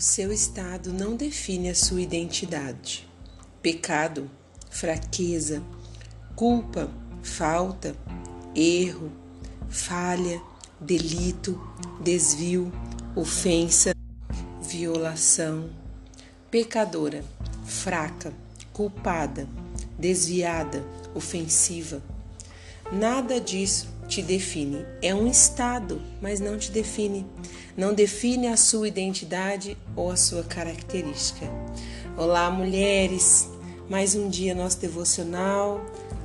[0.00, 3.06] O seu estado não define a sua identidade.
[3.60, 4.30] Pecado,
[4.70, 5.62] fraqueza,
[6.34, 6.90] culpa,
[7.22, 7.94] falta,
[8.54, 9.12] erro,
[9.68, 10.40] falha,
[10.80, 11.60] delito,
[12.02, 12.72] desvio,
[13.14, 13.94] ofensa,
[14.62, 15.68] violação.
[16.50, 17.22] Pecadora,
[17.66, 18.32] fraca,
[18.72, 19.46] culpada,
[19.98, 20.82] desviada,
[21.14, 22.02] ofensiva.
[22.90, 24.82] Nada disso te define.
[25.02, 27.26] É um estado, mas não te define.
[27.80, 31.46] Não define a sua identidade ou a sua característica.
[32.14, 33.48] Olá, mulheres!
[33.88, 35.80] Mais um dia nosso devocional,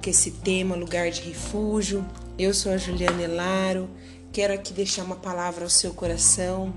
[0.00, 2.06] com esse tema Lugar de Refúgio.
[2.38, 3.90] Eu sou a Juliana Elaro.
[4.32, 6.72] Quero aqui deixar uma palavra ao seu coração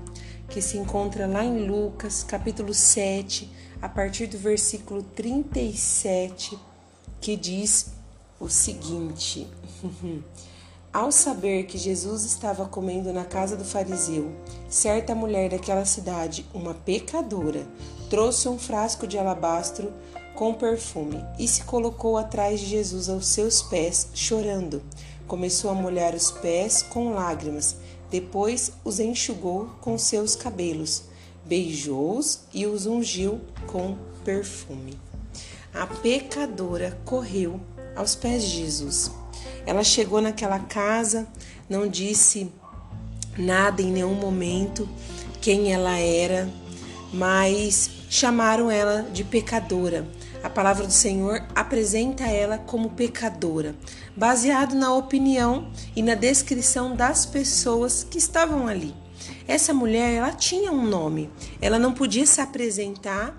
[0.50, 3.48] que se encontra lá em Lucas, capítulo 7,
[3.80, 6.58] a partir do versículo 37,
[7.20, 7.92] que diz
[8.40, 9.46] o seguinte:
[10.94, 14.30] Ao saber que Jesus estava comendo na casa do fariseu,
[14.68, 17.66] certa mulher daquela cidade, uma pecadora,
[18.08, 19.92] trouxe um frasco de alabastro
[20.36, 24.80] com perfume e se colocou atrás de Jesus aos seus pés, chorando.
[25.26, 27.74] Começou a molhar os pés com lágrimas,
[28.08, 31.02] depois os enxugou com seus cabelos,
[31.44, 34.96] beijou-os e os ungiu com perfume.
[35.74, 37.60] A pecadora correu
[37.96, 39.10] aos pés de Jesus
[39.66, 41.26] ela chegou naquela casa,
[41.68, 42.50] não disse
[43.36, 44.88] nada em nenhum momento
[45.40, 46.48] quem ela era,
[47.12, 50.06] mas chamaram ela de pecadora.
[50.42, 53.74] A palavra do Senhor apresenta ela como pecadora,
[54.14, 58.94] baseado na opinião e na descrição das pessoas que estavam ali.
[59.48, 61.30] Essa mulher, ela tinha um nome.
[61.60, 63.34] Ela não podia se apresentar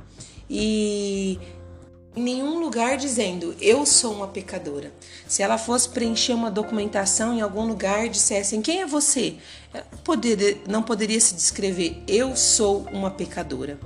[0.49, 1.39] e
[2.15, 4.91] em nenhum lugar dizendo eu sou uma pecadora.
[5.27, 9.35] Se ela fosse preencher uma documentação em algum lugar dissessem quem é você,
[10.03, 13.79] poder, não poderia se descrever eu sou uma pecadora.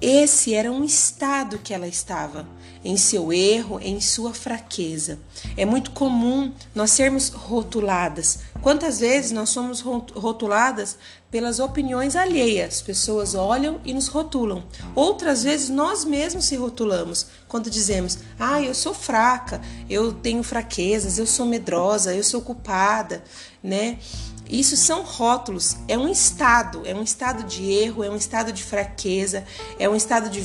[0.00, 2.46] Esse era um estado que ela estava,
[2.84, 5.18] em seu erro, em sua fraqueza.
[5.56, 8.40] É muito comum nós sermos rotuladas.
[8.60, 10.98] Quantas vezes nós somos rotuladas
[11.30, 12.82] pelas opiniões alheias?
[12.82, 14.64] Pessoas olham e nos rotulam.
[14.94, 21.18] Outras vezes nós mesmos se rotulamos quando dizemos: "Ah, eu sou fraca, eu tenho fraquezas,
[21.18, 23.24] eu sou medrosa, eu sou culpada",
[23.62, 23.98] né?
[24.54, 28.62] Isso são rótulos, é um estado, é um estado de erro, é um estado de
[28.62, 29.44] fraqueza,
[29.80, 30.40] é um estado de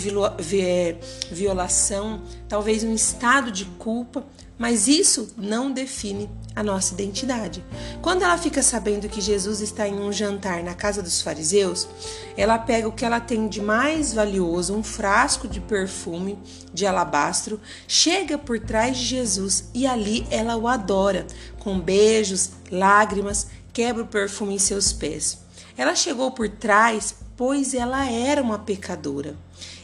[1.31, 4.25] violação, talvez um estado de culpa,
[4.57, 7.63] mas isso não define a nossa identidade.
[8.01, 11.87] Quando ela fica sabendo que Jesus está em um jantar na casa dos fariseus,
[12.35, 16.35] ela pega o que ela tem de mais valioso, um frasco de perfume
[16.73, 21.27] de alabastro, chega por trás de Jesus e ali ela o adora,
[21.59, 23.47] com beijos, lágrimas
[23.79, 25.37] quebra o perfume em seus pés.
[25.77, 29.37] Ela chegou por trás, pois ela era uma pecadora.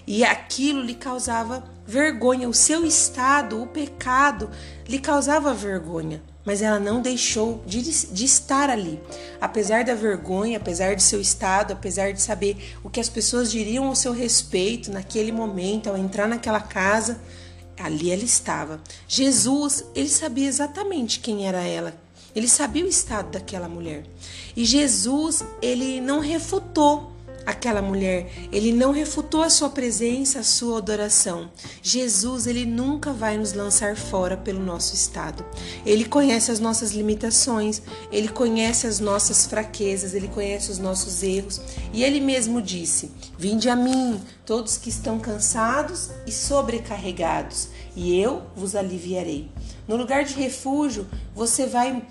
[0.06, 4.50] E aquilo lhe causava vergonha, o seu estado, o pecado,
[4.86, 6.22] lhe causava vergonha.
[6.44, 9.00] Mas ela não deixou de, de estar ali.
[9.40, 13.86] Apesar da vergonha, apesar de seu estado, apesar de saber o que as pessoas diriam
[13.86, 17.18] ao seu respeito naquele momento, ao entrar naquela casa,
[17.80, 18.82] ali ela estava.
[19.08, 21.94] Jesus, ele sabia exatamente quem era ela,
[22.36, 24.04] ele sabia o estado daquela mulher.
[24.56, 27.16] E Jesus, ele não refutou
[27.46, 31.50] aquela mulher, ele não refutou a sua presença, a sua adoração.
[31.82, 35.46] Jesus, ele nunca vai nos lançar fora pelo nosso estado.
[35.86, 37.82] Ele conhece as nossas limitações,
[38.12, 41.62] ele conhece as nossas fraquezas, ele conhece os nossos erros,
[41.94, 48.42] e ele mesmo disse: Vinde a mim, todos que estão cansados e sobrecarregados, e eu
[48.56, 49.50] vos aliviarei.
[49.88, 52.04] No lugar de refúgio, você vai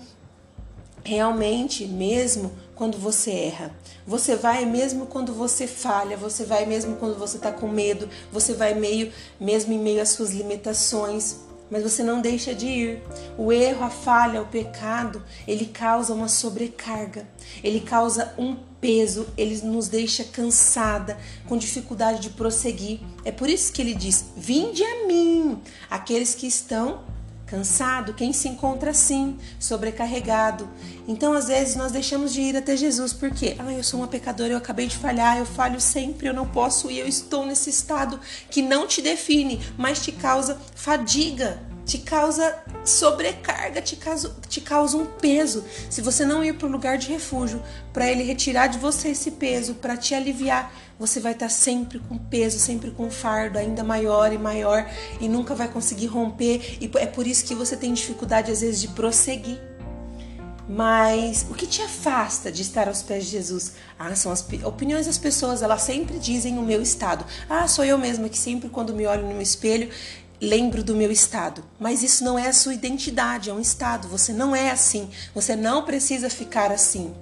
[1.05, 3.71] realmente mesmo quando você erra.
[4.05, 8.53] Você vai mesmo quando você falha, você vai mesmo quando você está com medo, você
[8.53, 11.37] vai meio mesmo em meio às suas limitações,
[11.69, 13.03] mas você não deixa de ir.
[13.37, 17.27] O erro, a falha, o pecado, ele causa uma sobrecarga,
[17.63, 22.99] ele causa um peso, ele nos deixa cansada, com dificuldade de prosseguir.
[23.23, 25.59] É por isso que ele diz: Vinde a mim,
[25.89, 27.14] aqueles que estão
[27.45, 30.69] cansado, quem se encontra assim, sobrecarregado.
[31.07, 34.53] Então, às vezes, nós deixamos de ir até Jesus porque, ah, eu sou uma pecadora,
[34.53, 38.19] eu acabei de falhar, eu falho sempre, eu não posso ir, eu estou nesse estado
[38.49, 44.97] que não te define, mas te causa fadiga, te causa sobrecarga, te causa, te causa
[44.97, 45.63] um peso.
[45.89, 47.61] Se você não ir para o lugar de refúgio,
[47.93, 51.99] para ele retirar de você esse peso, para te aliviar, você vai estar tá sempre
[51.99, 54.89] com peso, sempre com fardo ainda maior e maior
[55.19, 56.77] e nunca vai conseguir romper.
[56.81, 59.59] E é por isso que você tem dificuldade às vezes de prosseguir.
[60.67, 63.73] Mas o que te afasta de estar aos pés de Jesus?
[63.99, 67.23] Ah, são as opiniões das pessoas, elas sempre dizem o meu estado.
[67.47, 69.91] Ah, sou eu mesma que sempre quando me olho no espelho
[70.41, 71.63] lembro do meu estado.
[71.79, 74.07] Mas isso não é a sua identidade, é um estado.
[74.07, 75.09] Você não é assim.
[75.33, 77.13] Você não precisa ficar assim.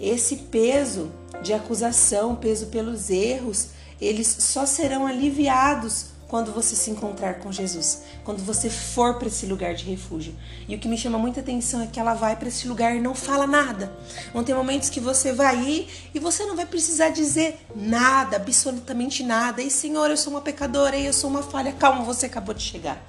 [0.00, 1.10] Esse peso
[1.42, 3.68] de acusação, peso pelos erros,
[4.00, 9.46] eles só serão aliviados quando você se encontrar com Jesus, quando você for para esse
[9.46, 10.34] lugar de refúgio.
[10.68, 13.00] E o que me chama muita atenção é que ela vai para esse lugar e
[13.00, 13.90] não fala nada.
[14.32, 19.22] Vão ter momentos que você vai ir e você não vai precisar dizer nada, absolutamente
[19.22, 19.62] nada.
[19.62, 21.72] E Senhor, eu sou uma pecadora, e eu sou uma falha.
[21.72, 23.02] Calma, você acabou de chegar.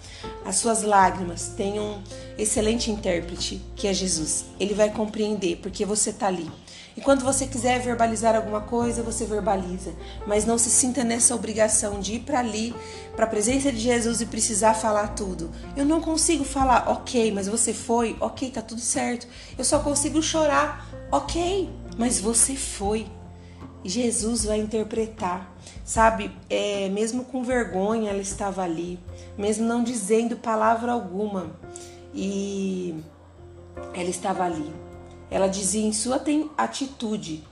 [0.45, 2.01] As suas lágrimas têm um
[2.37, 4.45] excelente intérprete, que é Jesus.
[4.59, 6.49] Ele vai compreender porque você está ali.
[6.99, 9.93] E quando você quiser verbalizar alguma coisa, você verbaliza,
[10.27, 12.75] mas não se sinta nessa obrigação de ir para ali,
[13.15, 15.49] para a presença de Jesus e precisar falar tudo.
[15.77, 19.29] Eu não consigo falar, ok, mas você foi, ok, tá tudo certo.
[19.57, 23.07] Eu só consigo chorar, ok, mas você foi.
[23.81, 25.55] Jesus vai interpretar,
[25.85, 26.29] sabe?
[26.49, 28.99] É, mesmo com vergonha, ela estava ali,
[29.37, 31.55] mesmo não dizendo palavra alguma,
[32.13, 32.93] e
[33.93, 34.88] ela estava ali.
[35.29, 36.21] Ela dizia em sua
[36.57, 37.43] atitude,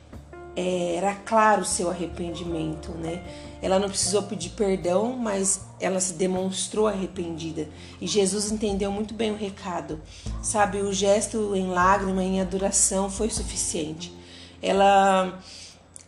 [0.55, 3.23] é, era claro o seu arrependimento, né?
[3.61, 7.67] Ela não precisou pedir perdão, mas ela se demonstrou arrependida.
[8.01, 10.01] E Jesus entendeu muito bem o recado,
[10.41, 10.79] sabe?
[10.79, 14.11] O gesto em lágrima, em adoração foi suficiente.
[14.61, 15.39] Ela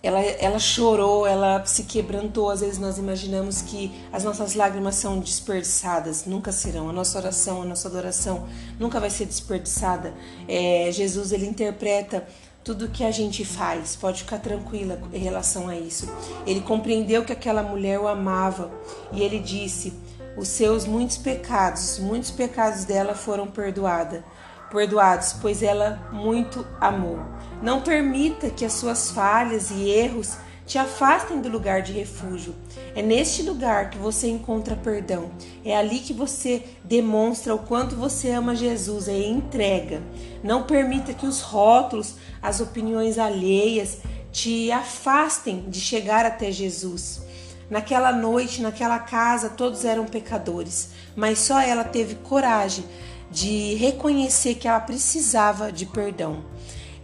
[0.01, 2.49] ela, ela chorou, ela se quebrantou.
[2.49, 6.89] Às vezes nós imaginamos que as nossas lágrimas são desperdiçadas, nunca serão.
[6.89, 8.47] A nossa oração, a nossa adoração
[8.79, 10.13] nunca vai ser desperdiçada.
[10.47, 12.25] É, Jesus ele interpreta
[12.63, 16.07] tudo que a gente faz, pode ficar tranquila em relação a isso.
[16.45, 18.71] Ele compreendeu que aquela mulher o amava
[19.11, 19.93] e ele disse:
[20.37, 24.21] os seus muitos pecados, muitos pecados dela foram perdoados
[24.69, 27.19] perdoados, pois ela muito amou.
[27.61, 30.37] Não permita que as suas falhas e erros
[30.69, 32.53] te afastem do lugar de refúgio.
[32.95, 35.31] É neste lugar que você encontra perdão.
[35.65, 39.99] É ali que você demonstra o quanto você ama Jesus e entrega.
[40.43, 43.97] Não permita que os rótulos, as opiniões alheias
[44.31, 47.23] te afastem de chegar até Jesus.
[47.67, 52.85] Naquela noite, naquela casa, todos eram pecadores, mas só ela teve coragem
[53.31, 56.43] de reconhecer que ela precisava de perdão.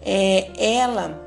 [0.01, 1.21] É, ela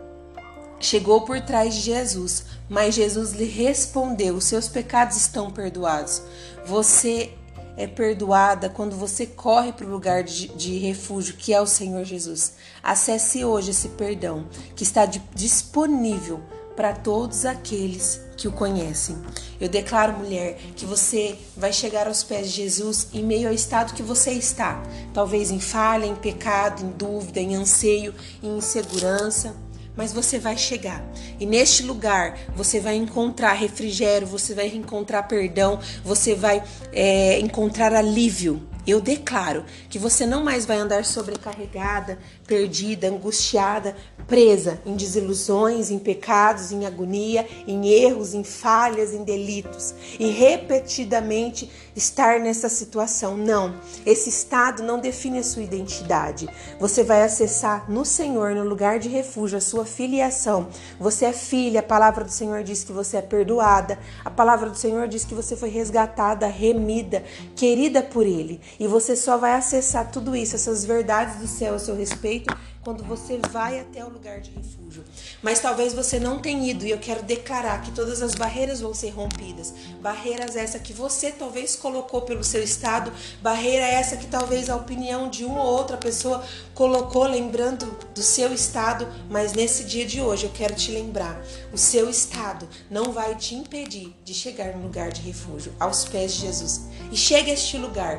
[0.80, 6.22] chegou por trás de Jesus, mas Jesus lhe respondeu: Os seus pecados estão perdoados.
[6.64, 7.32] Você
[7.76, 12.04] é perdoada quando você corre para o lugar de, de, refúgio que é o Senhor
[12.04, 12.54] Jesus.
[12.82, 16.42] Acesse hoje esse perdão que está de, disponível
[16.78, 19.18] para todos aqueles que o conhecem.
[19.60, 23.94] Eu declaro, mulher, que você vai chegar aos pés de Jesus em meio ao estado
[23.94, 24.80] que você está,
[25.12, 29.56] talvez em falha, em pecado, em dúvida, em anseio, em insegurança
[29.96, 31.04] mas você vai chegar.
[31.40, 37.92] E neste lugar você vai encontrar refrigério, você vai encontrar perdão, você vai é, encontrar
[37.92, 38.62] alívio.
[38.86, 42.16] Eu declaro que você não mais vai andar sobrecarregada,
[42.46, 43.96] perdida, angustiada,
[44.28, 51.68] presa em desilusões, em pecados, em agonia, em erros, em falhas, em delitos e repetidamente
[51.96, 53.36] estar nessa situação.
[53.36, 56.46] Não, esse estado não define a sua identidade.
[56.78, 60.68] Você vai acessar no Senhor, no lugar de refúgio, a sua filiação.
[61.00, 64.76] Você é filha, a palavra do Senhor diz que você é perdoada, a palavra do
[64.76, 67.24] Senhor diz que você foi resgatada, remida,
[67.56, 68.60] querida por Ele.
[68.78, 72.54] E você só vai acessar tudo isso, essas verdades do céu a seu respeito
[72.88, 75.04] quando você vai até o lugar de refúgio.
[75.42, 78.94] Mas talvez você não tenha ido e eu quero declarar que todas as barreiras vão
[78.94, 79.74] ser rompidas.
[80.00, 85.28] Barreiras essa que você talvez colocou pelo seu estado, barreira essa que talvez a opinião
[85.28, 86.42] de uma ou outra pessoa
[86.74, 91.76] colocou lembrando do seu estado, mas nesse dia de hoje eu quero te lembrar, o
[91.76, 96.46] seu estado não vai te impedir de chegar no lugar de refúgio, aos pés de
[96.46, 96.86] Jesus.
[97.12, 98.18] E chegue a este lugar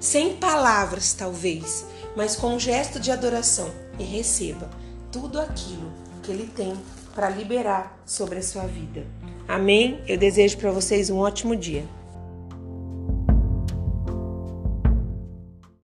[0.00, 1.84] sem palavras talvez,
[2.16, 4.68] mas com um gesto de adoração e receba
[5.12, 5.90] tudo aquilo
[6.22, 6.74] que Ele tem
[7.14, 9.04] para liberar sobre a sua vida.
[9.48, 10.00] Amém?
[10.06, 11.84] Eu desejo para vocês um ótimo dia.